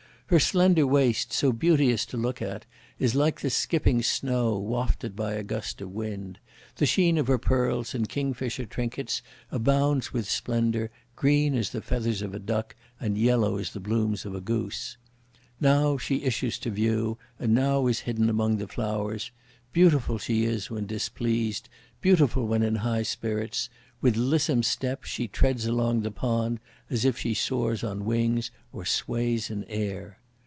[0.31, 2.65] Her slender waist, so beauteous to look at,
[2.97, 6.39] is like the skipping snow wafted by a gust of wind;
[6.77, 12.21] the sheen of her pearls and kingfisher trinkets abounds with splendour, green as the feathers
[12.21, 14.95] of a duck, and yellow as the plumes of a goose;
[15.59, 19.31] Now she issues to view, and now is hidden among the flowers;
[19.73, 21.67] beautiful she is when displeased,
[21.99, 27.17] beautiful when in high spirits; with lissome step, she treads along the pond, as if
[27.17, 30.17] she soars on wings or sways in the air.